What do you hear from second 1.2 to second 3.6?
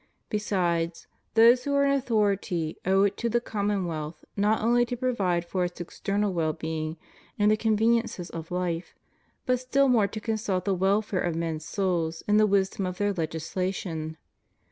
those who are in authority owe it to the